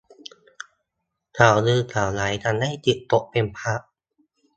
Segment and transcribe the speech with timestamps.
[1.37, 3.79] ข่าวลือข่าวร้ายทำให้จิตตกเป็นพัก